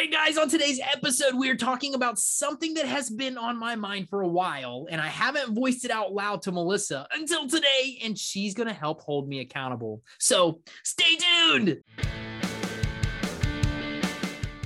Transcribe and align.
right, 0.00 0.10
guys, 0.10 0.38
on 0.38 0.48
today's 0.48 0.80
episode, 0.80 1.34
we 1.34 1.50
are 1.50 1.56
talking 1.56 1.94
about 1.94 2.18
something 2.18 2.72
that 2.72 2.86
has 2.86 3.10
been 3.10 3.36
on 3.36 3.58
my 3.58 3.76
mind 3.76 4.08
for 4.08 4.22
a 4.22 4.28
while, 4.28 4.86
and 4.90 4.98
I 4.98 5.08
haven't 5.08 5.54
voiced 5.54 5.84
it 5.84 5.90
out 5.90 6.14
loud 6.14 6.40
to 6.42 6.52
Melissa 6.52 7.06
until 7.12 7.46
today, 7.46 7.98
and 8.02 8.16
she's 8.16 8.54
going 8.54 8.68
to 8.68 8.72
help 8.72 9.02
hold 9.02 9.28
me 9.28 9.40
accountable. 9.40 10.02
So 10.18 10.62
stay 10.84 11.16
tuned. 11.16 11.82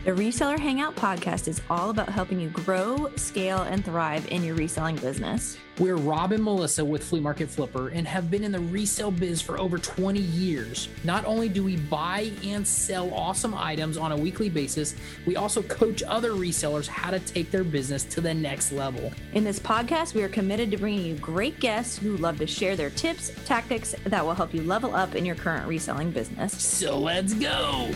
The 0.05 0.11
Reseller 0.11 0.59
Hangout 0.59 0.95
podcast 0.97 1.49
is 1.49 1.63
all 1.71 1.89
about 1.89 2.11
helping 2.11 2.39
you 2.39 2.51
grow, 2.51 3.11
scale, 3.17 3.63
and 3.63 3.83
thrive 3.83 4.31
in 4.31 4.45
your 4.45 4.55
reselling 4.55 4.97
business. 4.97 5.57
We're 5.79 5.97
Rob 5.97 6.33
and 6.33 6.45
Melissa 6.45 6.85
with 6.85 7.03
Flea 7.03 7.21
Market 7.21 7.49
Flipper 7.49 7.89
and 7.89 8.07
have 8.07 8.31
been 8.31 8.45
in 8.45 8.53
the 8.53 8.61
resale 8.61 9.11
biz 9.11 9.41
for 9.41 9.59
over 9.59 9.79
20 9.79 10.21
years. 10.21 10.91
Not 11.05 11.25
only 11.25 11.49
do 11.49 11.65
we 11.65 11.79
buy 11.79 12.33
and 12.45 12.69
sell 12.69 13.15
awesome 13.15 13.55
items 13.55 13.97
on 13.97 14.13
a 14.13 14.17
weekly 14.17 14.51
basis, 14.51 14.95
we 15.25 15.37
also 15.37 15.63
coach 15.63 16.03
other 16.03 16.33
resellers 16.33 16.87
how 16.87 17.11
to 17.11 17.19
take 17.19 17.51
their 17.51 17.65
business 17.65 18.05
to 18.05 18.21
the 18.21 18.35
next 18.35 18.73
level. 18.73 19.11
In 19.33 19.43
this 19.43 19.59
podcast, 19.59 20.13
we 20.13 20.23
are 20.23 20.29
committed 20.29 20.71
to 20.73 20.77
bringing 20.77 21.07
you 21.07 21.15
great 21.15 21.59
guests 21.61 21.97
who 21.97 22.19
love 22.19 22.37
to 22.41 22.47
share 22.47 22.77
their 22.77 22.91
tips, 22.91 23.33
tactics 23.47 23.95
that 24.05 24.23
will 24.23 24.35
help 24.35 24.53
you 24.53 24.65
level 24.65 24.95
up 24.95 25.15
in 25.15 25.25
your 25.25 25.35
current 25.35 25.67
reselling 25.67 26.11
business. 26.11 26.53
So 26.63 26.99
let's 26.99 27.33
go. 27.33 27.91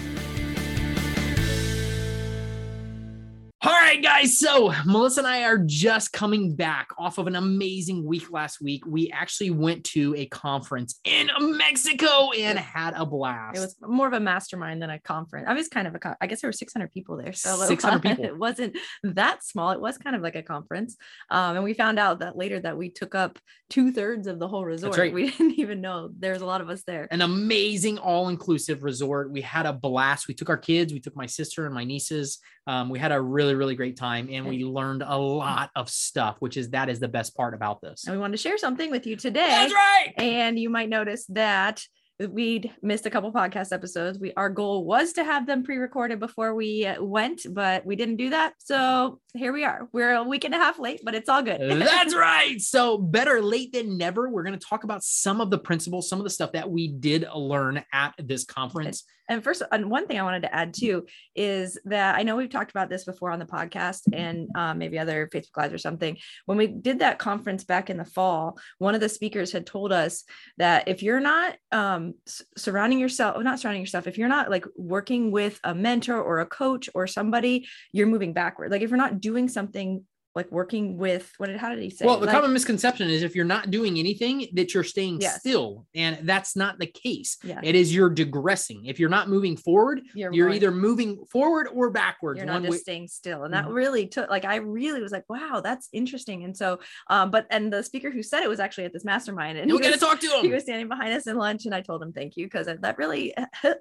Guys. 4.09 4.39
So 4.39 4.73
Melissa 4.87 5.21
and 5.21 5.27
I 5.27 5.43
are 5.45 5.59
just 5.59 6.15
coming 6.15 6.57
back 6.57 6.89
off 6.97 7.19
of 7.19 7.27
an 7.27 7.37
amazing 7.37 8.07
week 8.07 8.33
last 8.33 8.59
week. 8.59 8.85
We 8.87 9.11
actually 9.11 9.51
went 9.51 9.85
to 9.85 10.15
a 10.17 10.25
conference 10.27 10.99
in 11.05 11.29
Mexico 11.39 12.31
and 12.31 12.59
had 12.59 12.95
a 12.97 13.05
blast. 13.05 13.59
It 13.59 13.61
was 13.61 13.77
more 13.83 14.07
of 14.07 14.15
a 14.15 14.21
mastermind 14.21 14.81
than 14.81 14.89
a 14.89 14.99
conference. 14.99 15.47
I 15.47 15.53
was 15.53 15.69
kind 15.69 15.87
of 15.87 15.95
a, 15.95 16.17
I 16.23 16.27
guess 16.27 16.41
there 16.41 16.49
were 16.49 16.53
600 16.53 16.91
people 16.91 17.19
there. 17.19 17.35
So 17.35 17.57
600 17.57 18.01
people. 18.03 18.25
It 18.25 18.39
wasn't 18.39 18.79
that 19.03 19.45
small. 19.45 19.73
It 19.73 19.81
was 19.81 19.99
kind 19.99 20.17
of 20.17 20.23
like 20.23 20.37
a 20.37 20.43
conference. 20.43 20.97
Um, 21.31 21.57
and 21.57 21.65
we 21.65 21.75
found 21.75 21.99
out 21.99 22.21
that 22.21 22.35
later 22.35 22.59
that 22.61 22.79
we 22.79 22.89
took 22.89 23.15
up 23.15 23.39
two 23.69 23.93
thirds 23.93 24.27
of 24.27 24.39
the 24.39 24.49
whole 24.49 24.65
resort. 24.65 24.97
right. 24.97 25.13
We 25.13 25.31
didn't 25.31 25.59
even 25.59 25.83
know 25.83 26.09
there's 26.19 26.41
a 26.41 26.47
lot 26.47 26.63
of 26.63 26.71
us 26.71 26.83
there. 26.85 27.09
An 27.11 27.21
amazing 27.21 27.99
all 27.99 28.31
inclusive 28.31 28.83
resort. 28.83 29.31
We 29.31 29.43
had 29.43 29.67
a 29.67 29.73
blast. 29.75 30.29
We 30.29 30.35
took 30.35 30.49
our 30.49 30.57
kids, 30.57 30.95
we 30.95 31.01
took 31.01 31.15
my 31.15 31.27
sister 31.27 31.67
and 31.67 31.75
my 31.75 31.85
nieces. 31.85 32.39
Um, 32.67 32.91
we 32.91 32.99
had 32.99 33.13
a 33.13 33.21
really, 33.21 33.55
really 33.55 33.75
great 33.75 33.97
time 33.99 34.29
and 34.31 34.47
we 34.47 34.65
learned 34.65 35.03
a 35.07 35.19
lot 35.19 35.71
of 35.77 35.91
stuff, 35.91 36.37
which 36.39 36.57
is 36.57 36.71
that 36.71 36.89
is 36.89 37.01
the 37.01 37.09
best 37.09 37.37
part 37.37 37.55
about 37.55 37.81
this. 37.81 38.07
And 38.07 38.15
we 38.15 38.21
wanted 38.21 38.37
to 38.37 38.43
share 38.43 38.57
something 38.59 38.91
with 38.91 39.07
you 39.07 39.17
today. 39.17 39.47
That's 39.49 39.75
right. 39.75 40.13
And 40.17 40.59
you 40.59 40.71
might 40.71 40.89
notice 40.89 41.27
that 41.27 41.83
we'd 42.27 42.73
missed 42.83 43.07
a 43.07 43.11
couple 43.11 43.33
podcast 43.33 43.73
episodes. 43.73 44.19
We 44.19 44.33
our 44.35 44.51
goal 44.51 44.85
was 44.85 45.13
to 45.15 45.25
have 45.25 45.47
them 45.47 45.63
pre-recorded 45.63 46.19
before 46.19 46.55
we 46.55 46.87
uh, 46.87 47.03
went, 47.03 47.43
but 47.51 47.87
we 47.87 47.97
didn't 47.97 48.17
do 48.17 48.31
that. 48.31 48.55
So 48.59 49.21
here 49.35 49.53
we 49.53 49.65
are. 49.65 49.89
We're 49.93 50.15
a 50.15 50.25
week 50.25 50.45
and 50.45 50.55
a 50.55 50.59
half 50.59 50.79
late, 50.79 51.01
but 51.05 51.15
it's 51.15 51.29
all 51.29 51.43
good. 51.43 51.61
That's 51.81 52.15
right. 52.15 52.61
So 52.61 52.99
better 52.99 53.41
late 53.41 53.73
than 53.73 53.97
never. 53.97 54.29
We're 54.29 54.43
going 54.43 54.59
to 54.59 54.67
talk 54.67 54.85
about 54.85 55.05
some 55.05 55.41
of 55.41 55.51
the 55.51 55.59
principles, 55.59 56.09
some 56.09 56.19
of 56.19 56.25
the 56.25 56.31
stuff 56.31 56.53
that 56.53 56.71
we 56.71 56.89
did 56.89 57.27
learn 57.35 57.85
at 57.93 58.15
this 58.19 58.45
conference. 58.45 59.05
And 59.29 59.45
first, 59.45 59.63
and 59.71 59.91
one 59.91 60.07
thing 60.07 60.19
I 60.19 60.23
wanted 60.23 60.43
to 60.43 60.55
add 60.55 60.73
too 60.73 61.07
is 61.37 61.79
that 61.85 62.17
I 62.17 62.23
know 62.23 62.37
we've 62.37 62.49
talked 62.49 62.71
about 62.71 62.89
this 62.89 63.05
before 63.05 63.31
on 63.31 63.39
the 63.39 63.45
podcast 63.45 64.03
and 64.13 64.49
um, 64.55 64.79
maybe 64.79 64.99
other 64.99 65.29
Facebook 65.33 65.57
Lives 65.57 65.75
or 65.75 65.79
something. 65.79 66.17
When 66.47 66.57
we 66.57 66.67
did 66.67 67.01
that 67.01 67.19
conference 67.19 67.65
back 67.65 67.91
in 67.91 67.99
the 67.99 68.07
fall, 68.07 68.59
one 68.79 68.95
of 68.95 69.03
the 69.03 69.09
speakers 69.09 69.53
had 69.53 69.67
told 69.67 69.93
us 69.93 70.25
that 70.57 70.89
if 70.89 71.03
you're 71.03 71.21
not 71.21 71.57
um, 71.73 72.08
Um, 72.09 72.15
s- 72.27 72.43
surrounding 72.57 72.99
yourself, 72.99 73.43
not 73.43 73.61
surrounding 73.61 73.83
yourself, 73.83 74.07
if 74.07 74.19
you're 74.19 74.29
not 74.29 74.51
like 74.51 74.65
working 74.77 75.31
with 75.31 75.61
a 75.65 75.75
mentor 75.75 76.21
or 76.21 76.41
a 76.41 76.47
coach 76.47 76.89
or 76.95 77.07
somebody, 77.07 77.67
you're 77.93 78.07
moving 78.07 78.33
backward. 78.33 78.71
Like 78.71 78.83
if 78.83 78.91
you're 78.91 78.97
not 78.97 79.21
doing 79.21 79.49
something 79.49 80.05
like 80.39 80.51
working 80.51 80.97
with 80.97 81.25
what 81.39 81.47
did 81.49 81.57
how 81.59 81.69
did 81.75 81.83
he 81.83 81.91
say? 81.91 82.05
Well, 82.07 82.19
the 82.21 82.27
Like- 82.27 82.35
common 82.37 82.53
misconception 82.53 83.11
is 83.11 83.23
if 83.23 83.35
you're 83.37 83.45
not 83.57 83.71
doing 83.71 83.99
anything, 83.99 84.47
that 84.55 84.73
you're 84.73 84.85
staying 84.97 85.21
Yes. 85.21 85.41
still, 85.41 85.85
and 85.95 86.15
that's 86.23 86.55
not 86.57 86.79
the 86.79 86.87
case. 86.87 87.37
Yeah. 87.45 87.61
It 87.63 87.75
is 87.75 87.95
you're 87.95 88.09
digressing. 88.25 88.87
If 88.87 88.99
you're 89.01 89.09
not 89.19 89.29
moving 89.29 89.57
forward, 89.57 90.01
you're, 90.15 90.33
you're 90.33 90.51
either 90.51 90.71
moving 90.71 91.11
forward 91.31 91.67
or 91.75 91.91
backwards. 91.91 92.39
you're 92.39 92.47
not 92.47 92.63
just 92.63 92.71
way- 92.73 92.79
staying 92.79 93.09
still 93.09 93.45
and 93.45 93.53
that 93.55 93.67
Mhm. 93.67 93.75
really 93.75 94.07
took 94.07 94.29
like 94.31 94.45
i 94.45 94.57
really 94.57 95.01
was 95.03 95.13
like 95.13 95.25
wow 95.29 95.61
that's 95.69 95.89
interesting 95.93 96.45
and 96.45 96.55
so 96.57 96.79
um 97.09 97.31
but 97.31 97.47
and 97.51 97.73
the 97.73 97.83
speaker 97.83 98.11
who 98.11 98.23
said 98.23 98.43
it 98.43 98.49
was 98.49 98.61
actually 98.61 98.85
at 98.85 98.93
this 98.93 99.05
mastermind 99.05 99.59
and 99.59 99.71
got 99.71 99.93
to 99.93 99.99
talk 99.99 100.21
to 100.21 100.27
him. 100.29 100.43
he 100.45 100.53
was 100.53 100.63
standing 100.63 100.89
behind 100.89 101.13
us 101.13 101.27
in 101.27 101.37
lunch 101.37 101.65
and 101.67 101.75
i 101.75 101.81
told 101.81 102.03
him 102.03 102.13
thank 102.13 102.37
you 102.37 102.47
because 102.47 102.67
that 102.67 102.99
really 102.99 103.35